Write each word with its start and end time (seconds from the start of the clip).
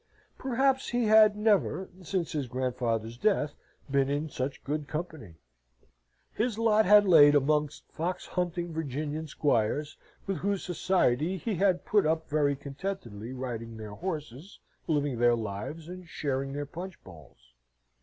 Perhaps 0.39 0.89
he 0.89 1.05
had 1.05 1.35
never, 1.35 1.87
since 2.01 2.31
his 2.31 2.47
grandfather's 2.47 3.19
death, 3.19 3.53
been 3.87 4.09
in 4.09 4.29
such 4.31 4.63
good 4.63 4.87
company. 4.87 5.35
His 6.33 6.57
lot 6.57 6.87
had 6.87 7.05
lain 7.07 7.35
amongst 7.35 7.83
fox 7.91 8.25
hunting 8.25 8.73
Virginian 8.73 9.27
squires, 9.27 9.95
with 10.25 10.37
whose 10.37 10.63
society 10.63 11.37
he 11.37 11.53
had 11.53 11.85
put 11.85 12.07
up 12.07 12.27
very 12.27 12.55
contentedly, 12.55 13.31
riding 13.31 13.77
their 13.77 13.93
horses, 13.93 14.59
living 14.87 15.19
their 15.19 15.35
lives, 15.35 15.87
and 15.87 16.07
sharing 16.09 16.51
their 16.53 16.65
punch 16.65 17.03
bowls. 17.03 17.53